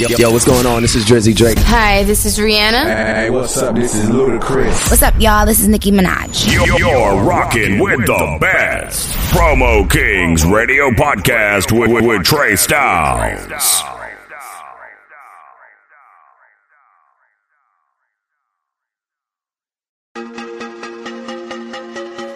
[0.00, 0.82] Yo, yo, yo, what's going on?
[0.82, 1.56] This is Drizzy Drake.
[1.58, 2.84] Hi, this is Rihanna.
[2.84, 3.76] Hey, what's up?
[3.76, 4.90] This is Ludacris.
[4.90, 5.46] What's up, y'all?
[5.46, 6.52] This is Nicki Minaj.
[6.52, 9.08] You're, you're rocking with the best.
[9.30, 13.46] Promo Kings Radio Podcast with, with, with Trey Styles.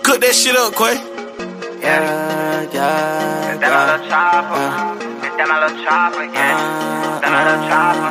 [0.04, 0.95] Cook that shit up, Quay.
[1.80, 5.36] Yeah, yeah, That my little chopper.
[5.36, 6.98] That my little chopper, yeah.
[7.19, 8.11] That my little chopper.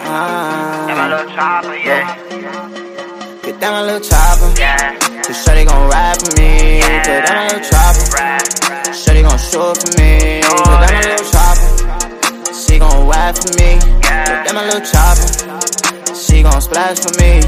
[0.88, 3.39] That my little chopper, yeah.
[3.42, 4.52] Get down my little chopper.
[4.60, 5.00] Yeah.
[5.24, 6.80] Cause Shorty gon' ride for me.
[6.80, 7.04] Yeah.
[7.07, 8.04] Get down my little chopper.
[8.92, 10.43] Shorty gon' show for me.
[10.43, 11.71] Get down my little chopper.
[12.52, 13.80] She gon' ride for me.
[14.04, 14.28] Yeah.
[14.28, 15.28] Get down my little chopper.
[16.11, 17.39] She gon' splash for me.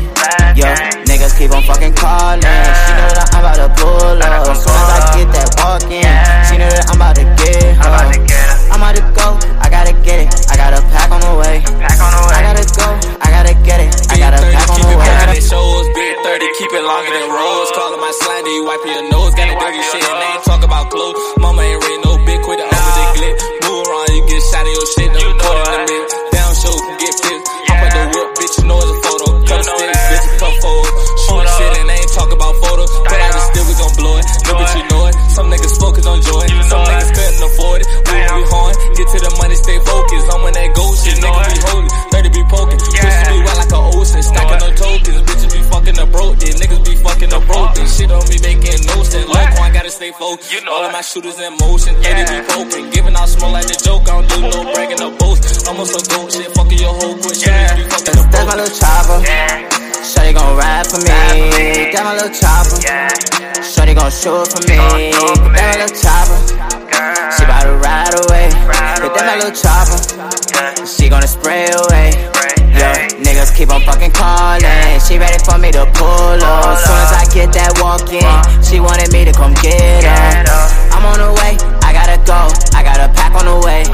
[0.56, 0.64] Yo,
[1.12, 2.40] niggas keep on fucking calling.
[2.40, 4.48] She know that I'm about to pull up.
[4.48, 6.08] As soon as I get that walk in,
[6.48, 7.84] she know that I'm about to get her.
[7.84, 8.56] I'm about to get her.
[8.72, 9.59] I'm about to go.
[9.90, 10.30] I gotta get it.
[10.46, 11.56] I got a pack on the way.
[11.66, 12.36] Pack on the way.
[12.38, 12.86] I gotta go.
[13.26, 13.90] I gotta get it.
[14.14, 15.10] I got a 30, pack on keep the it way.
[15.10, 15.86] back in shows.
[15.98, 17.70] Big 30, keep it longer than rose.
[17.74, 19.34] Calling my slime, then you wiping your nose.
[19.34, 21.18] Gotta Wipe dirty shit, and they ain't talk about clothes.
[21.42, 23.34] Mama ain't ready, no big quit the over the glip.
[23.66, 25.90] Move around, you get shot in your shit, no You know put in the it.
[25.90, 26.08] middle.
[26.38, 27.46] Down show can get pissed.
[27.50, 28.14] Hop out the Yeah.
[28.14, 29.28] whip, bitch, you know it's a photo.
[29.42, 30.06] Cut know stick, that.
[30.14, 30.94] bitch, cup forward.
[51.10, 51.96] Shooters in motion.
[52.04, 52.54] 30 be Yeah.
[52.54, 52.90] poking.
[52.92, 54.08] Giving out smoke like the joke.
[54.10, 55.42] I don't do no bragging or boast.
[55.68, 56.54] Almost a goat shit.
[56.54, 57.34] Fucking your whole quick.
[57.34, 57.76] Shit, Yeah.
[57.76, 59.18] be That's my little chopper.
[59.26, 60.06] Yeah.
[60.10, 61.10] Shorty gon' ride for me.
[61.10, 61.92] Ride for me.
[61.94, 62.78] Got my little chopper.
[62.86, 63.10] Yeah.
[63.74, 64.78] Shorty gon' show it for me.
[64.78, 66.38] gon' show it for Got my little chopper.
[66.94, 67.32] Girl.
[67.36, 68.46] She bout to ride away.
[68.70, 69.98] Ride But that my little chopper.
[70.14, 70.86] Yeah.
[70.86, 72.08] She gonna spray away.
[72.38, 72.54] Spray,
[73.26, 75.00] niggas keep on fucking calling.
[75.08, 76.78] She ready for me to pull up.
[76.78, 77.12] As soon as.
[77.22, 80.89] I get that walk in, she wanted me to come Get her.
[81.00, 81.56] I'm on the way.
[81.80, 82.52] I gotta go.
[82.76, 83.88] I got a pack on the way.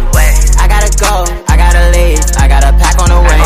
[0.57, 1.21] I gotta go.
[1.45, 2.17] I gotta leave.
[2.41, 3.37] I got a pack on the way.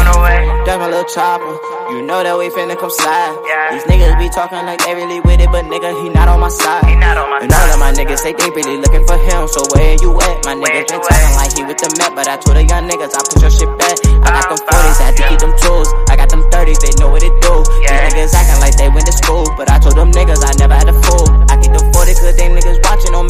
[0.64, 1.60] That's my little chopper.
[1.92, 3.36] You know that we finna come slide.
[3.76, 6.48] These niggas be talking like they really with it, but nigga, he not on my
[6.48, 6.88] side.
[6.88, 9.50] He not on my And all of my niggas say they really looking for him.
[9.52, 10.46] So where you at?
[10.48, 13.12] My niggas been talking like he with the Met, but I told the young niggas
[13.12, 13.98] I put your shit back.
[14.24, 15.90] I got them uh, 40s, I had to keep them tools.
[16.08, 17.66] I got them 30s, they know what it do.
[17.82, 18.08] Yeah.
[18.08, 20.78] These niggas acting like they went to school, but I told them niggas I never
[20.78, 21.28] had a fool.
[21.50, 23.26] I keep them 40s cause they niggas watching on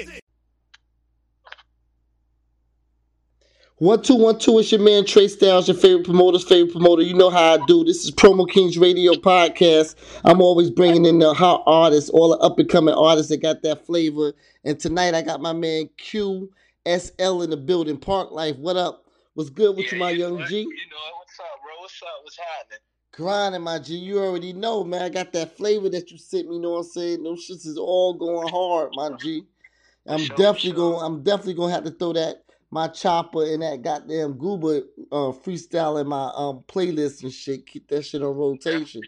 [3.79, 4.57] One two one two.
[4.57, 7.03] It's your man Trey Styles, your favorite promoter's favorite promoter.
[7.03, 7.83] You know how I do.
[7.83, 9.93] This is Promo Kings Radio podcast.
[10.25, 13.61] I'm always bringing in the hot artists, all the up and coming artists that got
[13.61, 14.33] that flavor.
[14.63, 16.49] And tonight I got my man QSL
[17.43, 17.99] in the building.
[17.99, 19.05] Parklyfe, what up?
[19.35, 20.61] What's good with you, my young G?
[20.61, 21.79] You know what's up, bro?
[21.79, 22.09] What's up?
[22.23, 22.79] What's happening?
[23.11, 23.93] Grinding, my G.
[23.93, 25.03] You already know, man.
[25.03, 26.55] I got that flavor that you sent me.
[26.55, 27.21] You know what I'm saying?
[27.21, 29.43] Those shits is all going hard, my G.
[30.07, 30.77] I'm sure, definitely sure.
[30.77, 31.05] going.
[31.05, 34.81] I'm definitely gonna have to throw that my chopper and that goddamn Gooba
[35.11, 37.65] uh, freestyle in my um playlist and shit.
[37.65, 39.01] Keep that shit on rotation.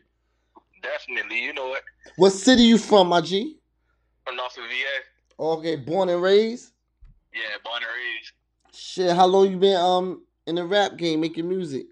[0.81, 1.43] Definitely.
[1.43, 1.81] You know it.
[2.15, 3.57] What city you from, my G?
[4.25, 5.43] From of VA.
[5.43, 6.71] Okay, born and raised.
[7.33, 8.31] Yeah, born and raised.
[8.73, 11.87] Shit, how long you been um in the rap game making music?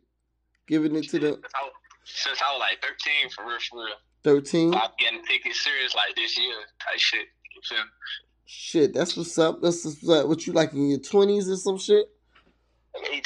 [0.67, 1.69] Giving it to the Since I,
[2.03, 3.95] since I was like 13, for real, for real.
[4.23, 4.73] 13?
[4.73, 7.27] I'm getting taken serious like this year, type shit.
[7.55, 7.83] You feel?
[8.49, 9.61] Shit, that's what's up.
[9.61, 10.27] That's what's up.
[10.27, 12.05] What you like in your 20s or some shit?
[12.95, 13.21] 18.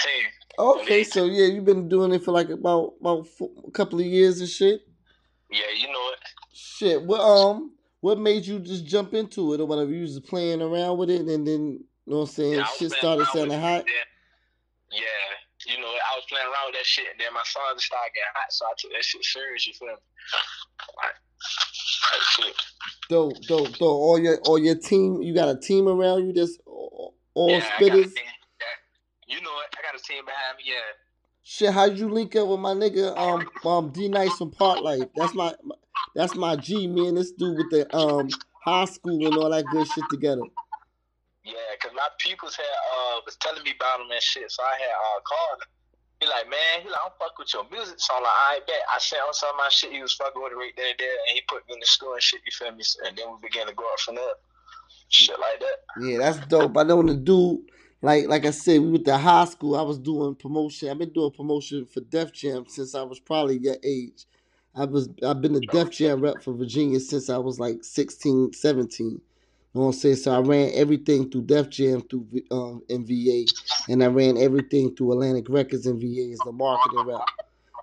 [0.58, 3.28] Okay, so yeah, you've been doing it for like about about
[3.68, 4.82] a couple of years and shit.
[5.50, 6.20] Yeah, you know it.
[6.52, 7.72] Shit, what um,
[8.02, 9.92] what made you just jump into it or whatever?
[9.92, 12.92] You was playing around with it, and then you know what I'm saying, Yeah, shit
[12.92, 13.86] started sounding hot.
[13.86, 17.86] then- Yeah, you know, I was playing around with that shit, and then my just
[17.86, 19.68] started getting hot, so I took that shit serious.
[19.68, 19.94] You feel me?
[22.12, 22.56] Like, like shit.
[23.10, 23.82] Dope, dope, dope.
[23.82, 27.60] All your all your team, you got a team around you that's all, yeah, I
[27.60, 28.14] got a spitters.
[29.28, 29.76] You know it.
[29.78, 30.64] I got a team behind me.
[30.68, 30.74] Yeah.
[31.44, 35.06] Shit, how'd you link up with my nigga um um D Nice from Park Life?
[35.16, 35.54] That's my
[36.16, 37.16] that's my G, man.
[37.16, 38.30] This dude with the um
[38.64, 40.42] high school and all that good shit together.
[41.44, 44.76] Yeah, cause my peoples had uh was telling me about him and shit, so I
[44.80, 45.81] had uh called him.
[46.22, 47.96] He like, man, he like, I'm fuck with your music.
[47.98, 48.86] So I'm like, I bet.
[48.94, 49.92] I sent him some of my shit.
[49.92, 51.86] He was fucking with it right there and there, and he put me in the
[51.88, 52.42] school and shit.
[52.46, 52.84] You feel me?
[53.08, 54.38] And then we began to go up from there.
[55.10, 56.06] Shit like that.
[56.06, 56.78] Yeah, that's dope.
[56.78, 57.62] I know the dude,
[58.04, 59.76] like like I said, we went to high school.
[59.76, 60.90] I was doing promotion.
[60.90, 64.26] I've been doing promotion for Def Jam since I was probably your age.
[64.76, 68.54] I was I've been the Def Jam rep for Virginia since I was like 16,
[68.54, 69.20] 17.
[69.74, 70.16] You know what I'm saying?
[70.18, 73.46] So I ran everything through Def Jam through um, in VA,
[73.88, 77.22] and I ran everything through Atlantic Records and VA as the marketing rep.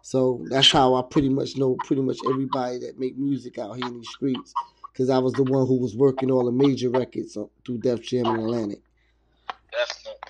[0.02, 3.86] So that's how I pretty much know pretty much everybody that make music out here
[3.86, 4.52] in these streets.
[4.94, 8.02] Cause I was the one who was working all the major records on- through Def
[8.02, 8.82] Jam and Atlantic.
[9.70, 10.20] Definitely.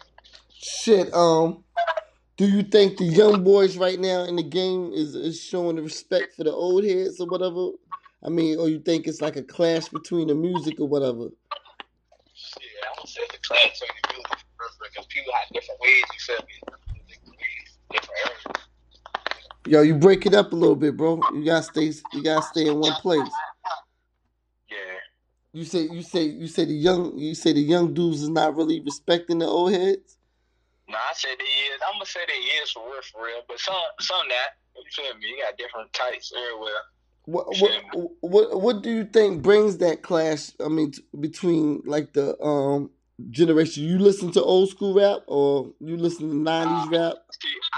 [0.50, 1.64] Shit, um,
[2.36, 5.82] do you think the young boys right now in the game is, is showing the
[5.82, 7.70] respect for the old heads or whatever?
[8.24, 11.28] I mean, or you think it's like a clash between the music or whatever?
[12.34, 14.38] Shit, I don't say the class between the music
[14.82, 16.02] because people have different ways.
[16.12, 16.76] You feel me?
[17.90, 18.68] Different areas.
[19.66, 21.20] Yo, you break it up a little bit, bro.
[21.32, 21.92] You gotta stay.
[22.12, 23.30] You gotta stay in one place.
[24.70, 24.76] Yeah.
[25.52, 28.56] You say you say you say the young you say the young dudes is not
[28.56, 30.18] really respecting the old heads.
[30.88, 31.80] No, I said they is.
[31.86, 33.42] I'm gonna say they is for real, for real.
[33.46, 34.56] But some, some that.
[34.76, 35.26] You feel me?
[35.26, 36.80] You got different types everywhere.
[37.28, 40.52] What what what what do you think brings that clash?
[40.64, 42.88] I mean, t- between like the um
[43.30, 43.84] generation.
[43.84, 47.16] You listen to old school rap or you listen to nineties rap,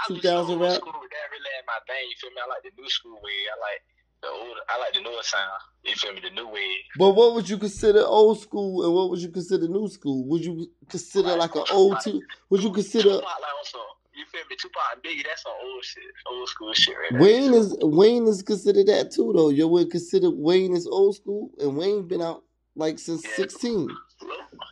[0.07, 0.75] two thousand rap?
[0.75, 2.07] School, that really ain't my thing.
[2.09, 2.37] You feel me?
[2.41, 3.39] I like the new school way.
[3.51, 3.81] I like
[4.21, 4.57] the old.
[4.69, 5.51] I like the newer sound.
[5.83, 6.21] You feel me?
[6.21, 6.77] The new way.
[6.97, 10.23] But what would you consider old school and what would you consider new school?
[10.29, 12.21] Would you consider like an old two?
[12.49, 13.25] Would you consider like
[13.65, 13.81] some.
[14.21, 14.55] You feel me?
[14.55, 15.25] Tupac and Biggie.
[15.25, 16.03] That's some old shit.
[16.29, 17.21] Old school shit right there.
[17.21, 19.49] Wayne is Wayne is considered that too though.
[19.49, 22.43] You would consider Wayne is old school and Wayne been out
[22.75, 23.89] like since sixteen.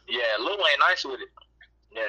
[0.07, 1.29] Yeah, Lil Wayne nice with it.
[1.91, 2.01] Yeah.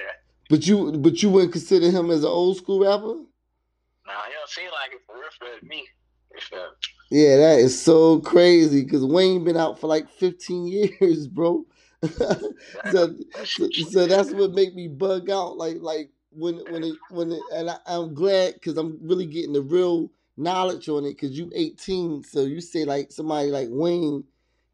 [0.50, 3.24] But you but you wouldn't consider him as an old school rapper?
[4.06, 5.78] Nah, he don't seem like it for real for me.
[5.78, 5.86] Me?
[7.10, 10.66] Yeah, that is so crazy because Wayne been out for like 15
[11.00, 11.64] years, bro.
[12.92, 13.14] so,
[13.44, 15.56] so, so that's what make me bug out.
[15.56, 19.52] Like, like when when it when it, and I, I'm glad because I'm really getting
[19.52, 21.10] the real knowledge on it.
[21.10, 24.24] Because you 18, so you say like somebody like Wayne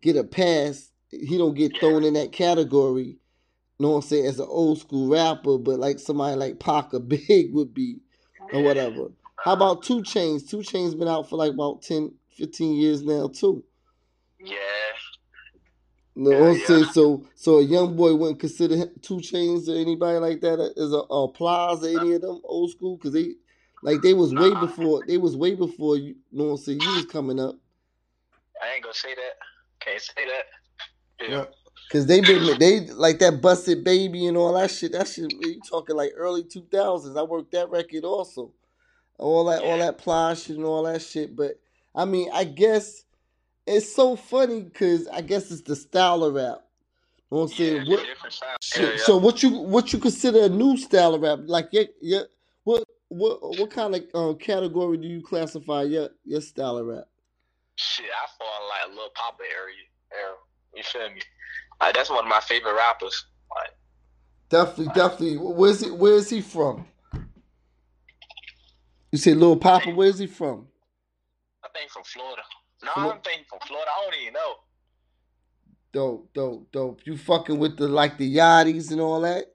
[0.03, 3.19] get a pass, he don't get thrown in that category.
[3.79, 4.27] You know what I'm saying?
[4.27, 7.99] As an old school rapper, but like somebody like Pac or Big would be,
[8.53, 9.09] or whatever.
[9.37, 10.49] How about 2 Chainz?
[10.49, 13.63] 2 Chainz been out for like about 10, 15 years now too.
[14.41, 14.86] Yeah.
[16.17, 16.85] You know what I'm saying?
[16.87, 20.83] So, so a young boy wouldn't consider him- 2 Chainz or anybody like that uh,
[20.83, 23.35] as a, a Plies or any of them old school because they,
[23.83, 26.17] like they was way before they was way before you.
[26.33, 26.81] you know what I'm saying?
[26.81, 27.57] You was coming up.
[28.63, 29.35] I ain't gonna say that.
[29.81, 31.29] Can't say that.
[31.29, 31.45] Yeah.
[31.93, 34.93] Cause they been they like that Bust It Baby and all that shit.
[34.93, 37.17] That shit you talking like early two thousands.
[37.17, 38.53] I worked that record also.
[39.19, 41.37] All that all that ply shit and all that shit.
[41.37, 41.61] But
[41.95, 43.05] I mean, I guess
[43.67, 46.63] it's so funny because I guess it's the style of rap.
[47.31, 47.91] You know what I'm saying?
[47.91, 48.07] What,
[48.61, 48.97] so, Yeah, yeah.
[48.99, 51.41] so what you what you consider a new style of rap?
[51.45, 52.23] Like yeah, yeah.
[52.65, 57.05] What what what kind of um, category do you classify your your style of rap?
[57.77, 60.37] Shit, I fall in like a Lil Poppa area.
[60.75, 61.21] You feel me?
[61.81, 63.27] Like that's one of my favorite rappers.
[63.51, 63.75] Like
[64.49, 65.37] Definitely, definitely.
[65.39, 65.91] Where's he?
[65.91, 66.87] Where is he from?
[69.11, 69.91] You say Lil Poppa.
[69.91, 70.69] Where's he from?
[71.65, 72.43] I think from Florida.
[72.85, 73.91] No, I don't think from Florida.
[73.91, 74.55] I don't even know.
[75.93, 77.01] Dope, dope, dope.
[77.07, 79.47] You fucking with the like the Yachties and all that.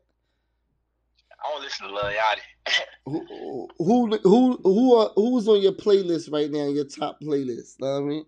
[1.32, 2.42] I don't listen to Lil Yachty.
[3.06, 6.68] Who who who who are who's on your playlist right now?
[6.68, 7.80] Your top playlist.
[7.80, 8.26] Know what I mean,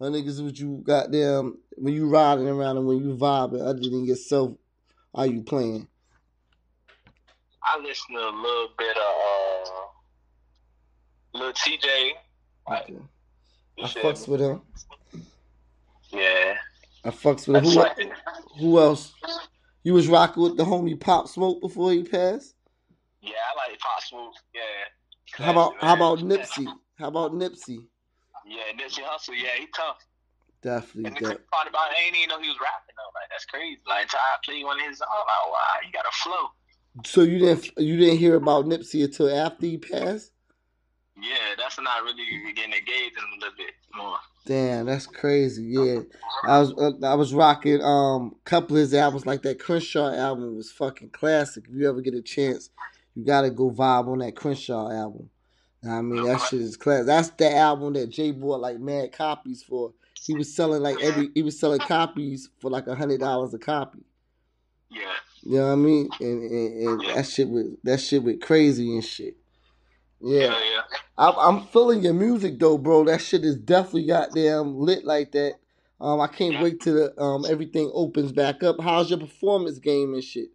[0.00, 3.80] my niggas, what you got them when you riding around and when you vibing, other
[3.80, 4.52] than yourself,
[5.14, 5.86] are you playing?
[7.62, 9.14] I listen to a little bit of
[11.36, 12.10] uh, Lil Tjay.
[12.68, 12.98] Like, Okay.
[13.82, 14.62] I fucks with him.
[16.12, 16.54] Yeah.
[17.04, 18.12] I fucks with him.
[18.58, 19.12] Who, who else?
[19.82, 22.54] You was rocking with the homie Pop Smoke before he passed.
[23.20, 24.32] yeah, I like Pop Smoke.
[24.54, 25.44] Yeah.
[25.44, 26.18] How about Classic, how about.
[26.20, 26.66] Nipsey?
[26.96, 27.78] How about Nipsey?
[28.46, 29.34] Yeah, Nipsey Hussle.
[29.36, 29.98] Yeah, he tough.
[30.62, 31.04] Definitely.
[31.06, 33.12] And the crazy part about it, I ain't even know he was rapping though.
[33.14, 33.80] Like that's crazy.
[33.86, 36.48] Like I played one of his songs, like wow, you got a flow.
[37.04, 40.30] So you didn't you didn't hear about Nipsey until after he passed?
[41.16, 44.16] Yeah, that's not really getting engaged in a little bit more.
[44.46, 45.62] Damn, that's crazy.
[45.62, 46.00] Yeah,
[46.44, 50.56] I was uh, I was rocking um couple of his albums like that Crenshaw album
[50.56, 51.64] was fucking classic.
[51.68, 52.70] If you ever get a chance,
[53.14, 55.30] you gotta go vibe on that Crenshaw album.
[55.88, 57.06] I mean that shit is class.
[57.06, 59.92] That's the album that Jay bought like mad copies for.
[60.20, 63.58] He was selling like every he was selling copies for like a hundred dollars a
[63.58, 64.00] copy.
[64.90, 65.02] Yeah.
[65.42, 66.08] You know what I mean?
[66.20, 69.36] And, and, and that shit was that shit went crazy and shit.
[70.24, 70.40] Yeah.
[70.44, 70.98] Yeah, yeah.
[71.18, 73.04] I'm, I'm feeling your music though, bro.
[73.04, 75.54] That shit is definitely goddamn lit like that.
[76.00, 78.80] Um, I can't wait till the um everything opens back up.
[78.80, 80.48] How's your performance game and shit?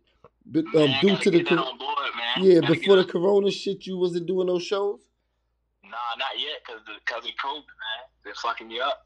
[0.45, 2.43] But, um, Man, due gotta the get that cor- on board, man.
[2.43, 4.99] yeah, Gotta before the corona shit, you wasn't doing those shows.
[5.83, 8.01] Nah, not yet, cause the cause of COVID, man.
[8.25, 9.05] They're fucking me up.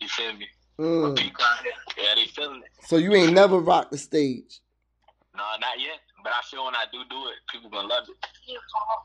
[0.00, 0.46] You feel me?
[0.78, 1.02] Mm.
[1.14, 2.86] But people out there, yeah, they feeling it.
[2.86, 4.60] So you ain't never rocked the stage.
[5.34, 6.00] Nah, not yet.
[6.22, 8.16] But I feel when I do do it, people gonna love it.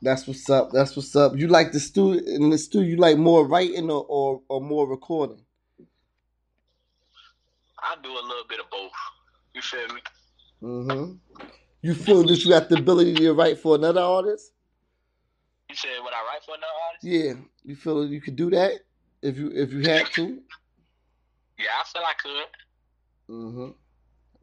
[0.02, 0.72] That's what's up.
[0.72, 1.36] That's what's up.
[1.36, 2.90] You like the studio in the studio?
[2.90, 5.42] You like more writing or or, or more recording?
[7.80, 8.92] I do a little bit of both.
[9.54, 10.02] You feel me?
[10.62, 11.14] Mm-hmm.
[11.82, 14.52] You feel that you got the ability to write for another artist?
[15.70, 17.04] You said what I write for another artist?
[17.04, 17.34] Yeah.
[17.64, 18.74] You feel you could do that
[19.22, 20.42] if you if you had to?
[21.58, 23.34] Yeah, I feel I could.
[23.34, 23.70] Mm-hmm.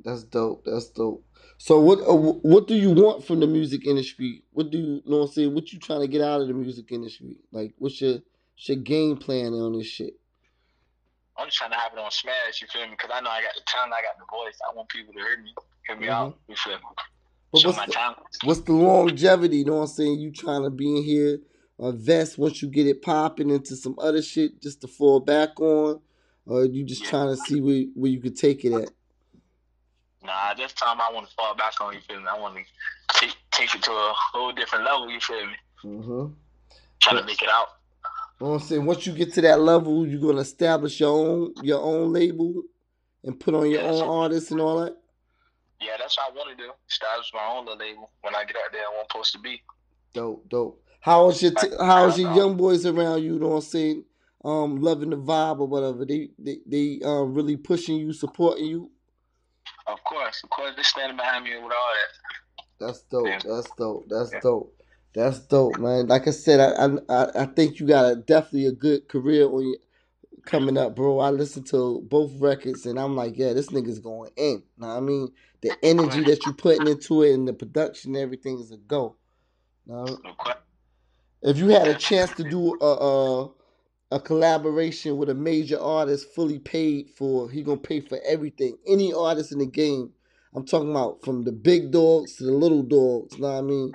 [0.02, 0.64] That's dope.
[0.64, 1.24] That's dope.
[1.58, 4.42] So what uh, what do you want from the music industry?
[4.52, 5.54] What do you, know what I'm saying?
[5.54, 7.36] What you trying to get out of the music industry?
[7.52, 10.14] Like what's your what's your game plan on this shit?
[11.36, 12.60] I'm just trying to have it on smash.
[12.60, 12.90] You feel me?
[12.92, 14.58] Because I know I got the talent, I got the voice.
[14.68, 15.54] I want people to hear me,
[15.86, 16.38] hear me out.
[16.48, 16.80] You feel me?
[17.52, 18.18] But Show what's my the, talent.
[18.44, 19.58] what's the longevity?
[19.58, 20.20] You know what I'm saying?
[20.20, 21.38] You trying to be in here,
[21.78, 26.00] invest once you get it popping into some other shit just to fall back on,
[26.46, 28.90] or you just trying to see where where you could take it at?
[30.24, 31.94] Nah, this time I want to fall back on.
[31.94, 32.26] You feel me?
[32.30, 35.10] I want to take take it to a whole different level.
[35.10, 35.52] You feel me?
[35.84, 36.32] Mm-hmm.
[37.00, 37.68] Trying to make it out.
[38.40, 38.86] You know what I'm saying?
[38.86, 42.62] Once you get to that level, you're gonna establish your own your own label
[43.22, 44.96] and put on your own artists and all that.
[45.80, 46.70] Yeah, that's what I want to do.
[46.88, 48.80] Establish my own little label when I get out there.
[48.80, 49.62] I want supposed to be.
[50.14, 50.82] Dope, dope.
[51.00, 53.34] How's your t- how's your young boys around you?
[53.34, 54.04] You know what I'm saying?
[54.42, 56.06] Um, loving the vibe or whatever.
[56.06, 58.90] They they they um really pushing you, supporting you.
[59.86, 62.86] Of course, of course, they're standing behind me with all that.
[62.86, 63.42] That's dope.
[63.42, 64.06] That's dope.
[64.08, 64.74] That's dope.
[65.14, 66.08] That's dope, man.
[66.08, 69.62] Like I said, I I I think you got a definitely a good career on
[69.62, 69.76] you
[70.44, 71.20] coming up, bro.
[71.20, 74.62] I listened to both records and I'm like, yeah, this nigga's going in.
[74.78, 78.22] Know what I mean, the energy that you putting into it and the production, and
[78.22, 79.16] everything is a go.
[79.86, 80.18] Know?
[81.42, 83.50] If you had a chance to do a, a
[84.10, 88.76] a collaboration with a major artist, fully paid for, he gonna pay for everything.
[88.86, 90.10] Any artist in the game.
[90.54, 93.38] I'm talking about from the big dogs to the little dogs.
[93.38, 93.92] Know what I mean?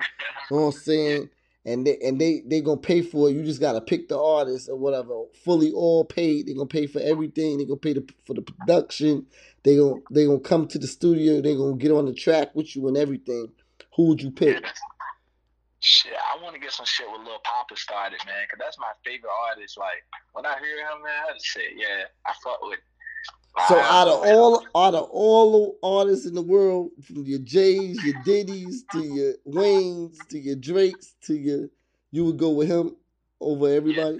[0.50, 1.30] You know what I'm saying?
[1.64, 3.32] And they and they they gonna pay for it.
[3.32, 5.24] You just gotta pick the artist or whatever.
[5.44, 6.46] Fully all paid.
[6.46, 7.58] They gonna pay for everything.
[7.58, 9.26] They gonna pay the, for the production.
[9.62, 11.40] They gonna they gonna come to the studio.
[11.40, 13.48] They gonna get on the track with you and everything.
[13.96, 14.62] Who would you pick?
[15.82, 18.92] Shit, I want to get some shit with Lil Poppa started, man, because that's my
[19.02, 19.78] favorite artist.
[19.78, 22.78] Like when I hear him, man, I just say, yeah, I fuck with.
[23.66, 28.04] So out of all out of all the artists in the world, from your Jays,
[28.04, 31.68] your Diddy's to your Waynes to your Drakes to your,
[32.10, 32.96] you would go with him
[33.40, 34.18] over everybody.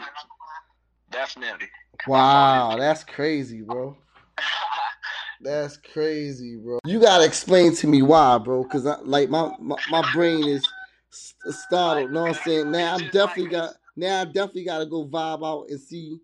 [1.11, 1.69] Definitely.
[2.07, 3.97] Wow, that's crazy, bro.
[5.43, 6.81] That's crazy, bro.
[6.85, 10.63] You gotta explain to me why, bro, because I like my, my my brain is
[10.63, 10.75] st-
[11.11, 12.13] startled.
[12.13, 12.71] Know what I'm saying?
[12.71, 16.19] Now I'm definitely got now I definitely gotta go vibe out and see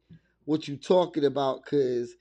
[0.44, 2.14] what you talking about, cause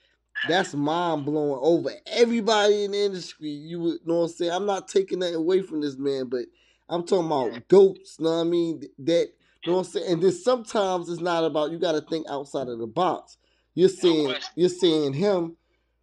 [0.47, 3.49] that's mind blowing over everybody in the industry.
[3.49, 4.51] You would know what I'm saying?
[4.51, 6.45] I'm not taking that away from this man, but
[6.89, 8.83] I'm talking about goats, know what I mean?
[8.99, 9.29] That
[9.63, 10.13] you know what I'm saying?
[10.13, 13.37] And then sometimes it's not about you gotta think outside of the box.
[13.73, 15.57] You're saying you're seeing him,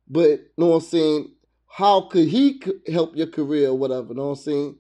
[0.09, 1.35] but know what I'm saying?
[1.69, 4.13] How could he help your career or whatever?
[4.13, 4.77] Know what I'm saying?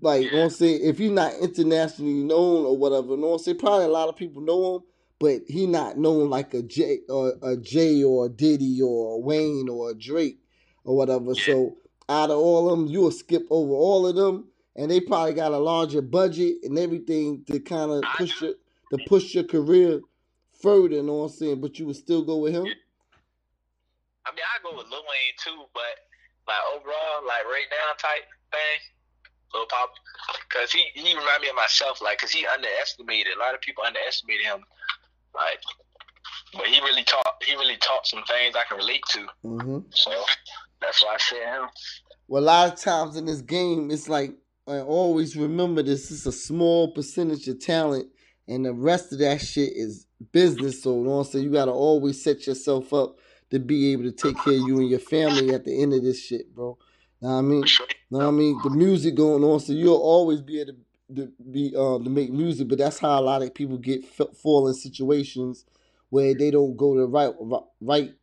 [0.00, 0.80] Like, know what I'm saying?
[0.82, 3.58] If he's not internationally known or whatever, know what I'm saying?
[3.58, 4.82] Probably a lot of people know him,
[5.18, 9.18] but he not known like a J or a J or a Diddy or a
[9.18, 10.38] Wayne or a Drake
[10.84, 11.34] or whatever.
[11.34, 11.76] So
[12.08, 15.52] out of all of them, you'll skip over all of them and they probably got
[15.52, 18.54] a larger budget and everything to kind of push your
[18.90, 20.00] to push your career
[20.62, 20.96] further.
[20.96, 21.60] You know what I'm saying?
[21.60, 22.66] But you would still go with him.
[24.24, 25.94] I mean, I go with Lil Wayne too, but
[26.46, 28.80] like overall, like right now type thing,
[29.54, 29.90] Lil Pop,
[30.48, 33.84] because he he remind me of myself, like, cause he underestimated a lot of people
[33.86, 34.60] underestimated him,
[35.34, 35.60] like,
[36.54, 39.26] but he really taught he really taught some things I can relate to.
[39.44, 39.78] Mm-hmm.
[39.90, 40.10] So
[40.80, 41.68] that's why I said him.
[42.28, 44.34] Well, a lot of times in this game, it's like
[44.66, 46.10] I always remember this.
[46.10, 48.08] It's a small percentage of talent,
[48.46, 50.82] and the rest of that shit is business.
[50.82, 51.44] So, you know what I'm saying?
[51.44, 53.16] You gotta always set yourself up
[53.50, 56.02] to be able to take care of you and your family at the end of
[56.02, 56.76] this shit, bro.
[57.20, 57.64] Know what I mean?
[58.10, 58.60] Know what I mean?
[58.62, 60.72] The music going on, so you'll always be able
[61.16, 64.04] to, to be um to make music, but that's how a lot of people get
[64.04, 65.64] f- fall in situations
[66.10, 67.34] where they don't go the right
[67.80, 68.14] right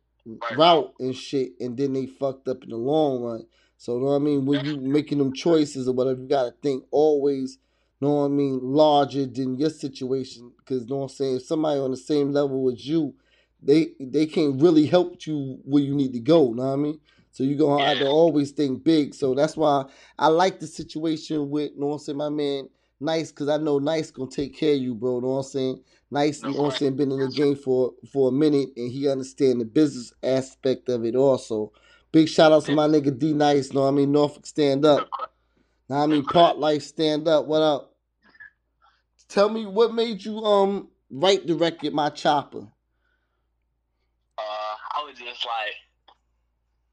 [0.56, 3.46] route and shit, and then they fucked up in the long run.
[3.78, 4.46] So, know what I mean?
[4.46, 7.58] When you making them choices or whatever, you gotta think always,
[8.00, 10.52] know what I mean, larger than your situation.
[10.64, 13.14] Cause know what I'm saying, if somebody on the same level as you,
[13.62, 16.52] they they can't really help you where you need to go.
[16.52, 17.00] Know what I mean?
[17.36, 19.14] So you're gonna have to always think big.
[19.14, 19.84] So that's why
[20.18, 23.78] I like the situation with, know what I'm saying, my man Nice, cause I know
[23.78, 25.20] Nice gonna take care of you, bro.
[25.20, 25.82] Know what I'm saying?
[26.10, 28.90] Nice, you know what I'm saying, been in the game for for a minute and
[28.90, 31.72] he understand the business aspect of it also.
[32.10, 34.12] Big shout out to my nigga D Nice, know what I mean?
[34.12, 35.06] Norfolk stand up.
[35.88, 36.22] What I mean?
[36.22, 37.44] Parklyfe stand up.
[37.44, 37.94] What up?
[39.28, 42.66] Tell me what made you um write the record My Choppa?
[44.38, 44.40] Uh,
[44.94, 45.74] I was just like,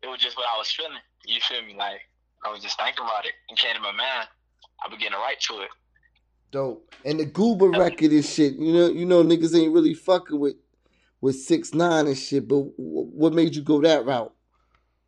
[0.04, 1.00] it was just what I was feeling.
[1.26, 1.76] You feel me?
[1.78, 2.02] Like
[2.46, 4.28] I was just thinking about it and came to my mind.
[4.86, 5.70] I began to write to it.
[6.52, 6.94] Dope.
[7.06, 8.54] And the Gooba record and shit.
[8.54, 10.56] You know, you know, niggas ain't really fucking with
[11.22, 12.48] with six nine and shit.
[12.48, 14.34] But what made you go that route?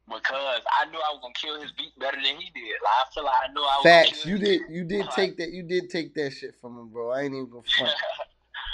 [0.07, 2.77] Because I knew I was gonna kill his beat better than he did.
[2.81, 4.25] Like I feel like I knew I was Facts.
[4.25, 4.61] You did.
[4.69, 5.51] You did take that.
[5.51, 7.11] You did take that shit from him, bro.
[7.11, 7.93] I ain't even gonna front.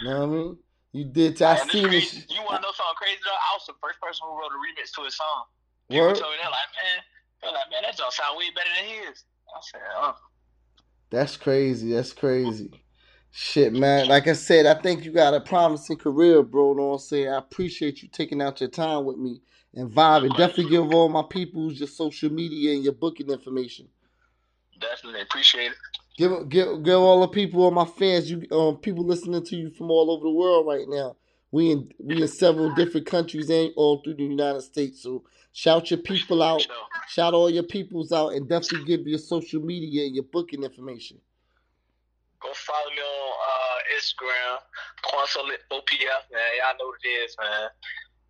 [0.02, 0.58] You know what I mean?
[0.94, 1.42] You did.
[1.44, 2.26] I seen this.
[2.28, 3.38] You wanna know something crazy though?
[3.38, 5.46] I was the first person who wrote a remix to his song.
[5.92, 6.16] People Word.
[6.18, 7.04] told me that like, man,
[7.42, 9.24] they're like, man, that don't sound way better than his.
[9.54, 10.16] I said, oh.
[11.10, 11.94] That's crazy.
[11.94, 12.72] That's crazy.
[13.32, 14.08] Shit, man.
[14.08, 16.74] Like I said, I think you got a promising career, bro.
[16.74, 17.30] Know what I'm saying?
[17.30, 19.42] I appreciate you taking out your time with me
[19.74, 20.36] and vibing.
[20.38, 23.88] Definitely give all my peoples your social media and your booking information.
[24.80, 25.78] Definitely appreciate it.
[26.18, 29.70] Give give give all the people, all my fans, you um people listening to you
[29.70, 31.16] from all over the world right now.
[31.52, 35.04] We in we in several different countries and all through the United States.
[35.04, 36.66] So shout your people out,
[37.10, 41.18] shout all your peoples out, and definitely give your social media and your booking information.
[42.42, 44.58] Go follow me on uh, Instagram,
[45.06, 46.52] Quansolit OPF, man.
[46.58, 47.70] Y'all know what it is, man.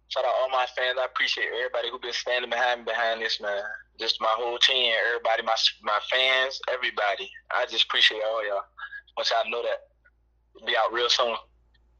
[0.10, 0.98] Shout out all my fans.
[1.00, 3.62] I appreciate everybody who been standing behind me behind this, man.
[3.98, 7.32] Just my whole team, everybody, my my fans, everybody.
[7.56, 8.64] I just appreciate all y'all.
[9.16, 9.88] Once y'all know that.
[10.66, 11.36] Be out real soon.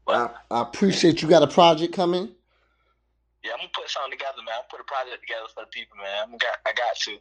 [0.08, 2.30] I, I appreciate you got a project coming.
[3.44, 4.54] Yeah, I'm gonna put something together, man.
[4.58, 6.24] I'm put a project together for the people, man.
[6.24, 7.18] I'm got, I got to.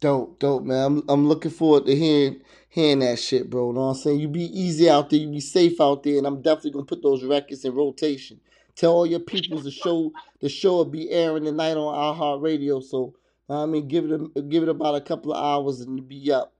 [0.00, 0.84] Dope, dope, man.
[0.84, 3.68] I'm I'm looking forward to hearing hearing that shit, bro.
[3.68, 4.20] You Know what I'm saying?
[4.20, 7.02] You be easy out there, you be safe out there, and I'm definitely gonna put
[7.02, 8.40] those records in rotation.
[8.76, 12.82] Tell all your peoples the show the show will be airing tonight on iHeartRadio.
[12.82, 13.14] So
[13.48, 16.30] I mean, give it a, give it about a couple of hours and it'll be
[16.32, 16.54] up.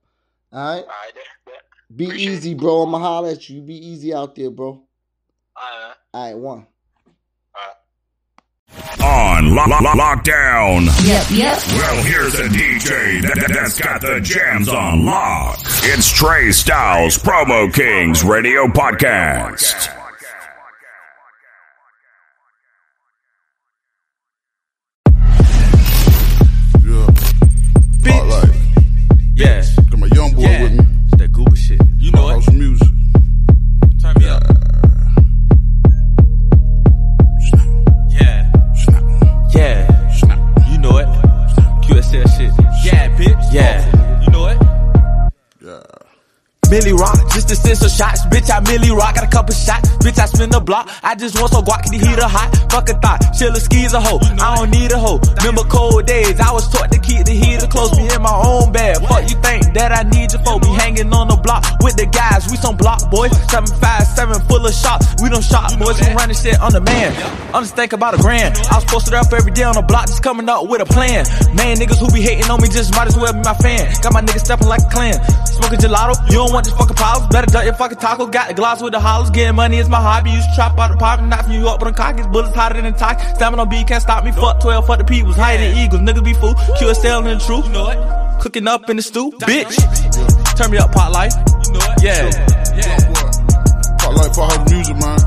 [0.52, 0.82] All right.
[0.82, 1.12] All right.
[1.94, 2.82] Be easy, bro.
[2.82, 3.62] I'ma holler at you.
[3.62, 4.82] Be easy out there, bro.
[6.12, 6.24] All right.
[6.24, 6.66] All right, one.
[9.02, 10.86] On lo- lo- lockdown.
[11.06, 11.58] Yep, yep.
[11.68, 15.58] Well, here's a DJ that, that's got the jams on lock.
[15.82, 19.96] It's Trey Styles Promo Kings Radio Podcast.
[46.70, 48.24] Millie rock, just to send some shots.
[48.26, 49.90] Bitch, I Millie rock, got a couple shots.
[49.98, 50.88] Bitch, I spin the block.
[51.02, 52.54] I just want some guac, the heater hot.
[52.70, 54.22] Fuck a thought, chill a skis a hoe.
[54.38, 55.18] I don't need a hoe.
[55.42, 57.90] Remember cold days, I was taught to keep the heater close.
[57.98, 59.02] Me in my own bed.
[59.02, 60.62] Fuck you think that I need you for?
[60.62, 62.46] Me hanging on the block with the guys.
[62.46, 63.34] We some block boys.
[63.50, 65.10] 757 full of shots.
[65.18, 65.98] We don't shot boys.
[65.98, 67.10] We running shit on the man.
[67.50, 68.54] I'm just thinking about a grand.
[68.70, 71.26] I was posted up every day on the block, just coming up with a plan.
[71.50, 73.90] Man, niggas who be hating on me just might as well be my fan.
[74.02, 75.18] Got my niggas stepping like a clan.
[75.46, 77.26] Smoking gelato, you don't want this fucking powers.
[77.30, 78.26] Better duck your fucking taco.
[78.26, 79.30] Got the gloss with the hollows.
[79.30, 80.30] Getting money is my hobby.
[80.30, 81.26] Used to trap out the pocket.
[81.26, 82.22] Not from New York, but I'm cocky.
[82.22, 83.20] Bullets hotter than the talk.
[83.36, 84.32] Stabbing on B, can't stop me.
[84.32, 85.36] Fuck 12, fuck the peoples.
[85.36, 86.02] Higher than eagles.
[86.02, 86.54] Niggas be fool.
[86.54, 87.66] QSL in the truth.
[87.66, 88.40] You know it.
[88.40, 89.30] Cooking up in the stew.
[89.40, 89.76] Bitch.
[90.56, 91.34] Turn me up, pot life.
[91.66, 92.02] You know it.
[92.02, 92.30] Yeah.
[92.76, 93.96] Yeah.
[93.98, 95.18] Pot life for her music, man.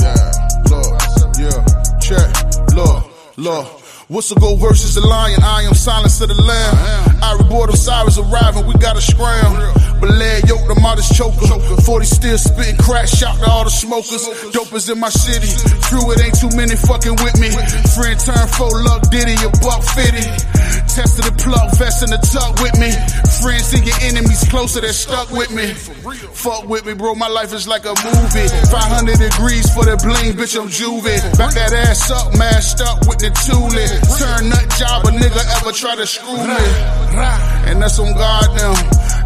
[0.00, 0.32] Yeah.
[0.70, 1.00] Look.
[1.38, 1.98] Yeah.
[2.00, 2.74] Check.
[2.74, 3.04] Look.
[3.36, 3.79] Look.
[4.10, 6.74] Whistle go versus the lion, I am silence of the lamb.
[7.22, 9.54] I report Osiris arriving, we gotta scram.
[10.02, 11.46] But lad yoke the modest choker.
[11.46, 14.26] 40 still spitting crack, shout to all the smokers.
[14.50, 15.46] Dopers in my city.
[15.86, 17.54] True, it ain't too many fucking with me.
[17.94, 20.26] Friend turn full luck, diddy, a buck fitty.
[20.90, 22.90] Tested the plug, vest in the tuck with me.
[23.38, 25.70] Friends see your enemies closer, they're stuck with me.
[26.34, 28.50] Fuck with me, bro, my life is like a movie.
[28.68, 31.22] 500 degrees for the bling, bitch, I'm juvie.
[31.38, 33.86] Back that ass up, mashed up with the toolie.
[34.18, 36.64] Turn nut job, a nigga ever try to screw me.
[37.70, 38.74] And that's on God now.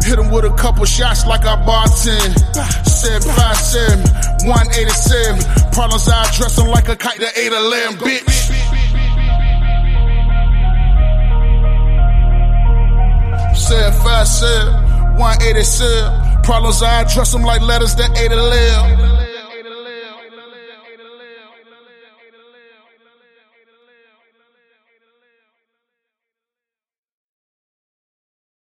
[0.05, 2.37] Hit him with a couple shots like I bartend.
[2.85, 5.73] Said 5'7, 187.
[5.73, 8.44] Problems I dress him like a kite that ate a lamb, bitch.
[13.65, 16.43] Said 5'7, 187.
[16.43, 19.14] Problems I dress them like letters that a lamb.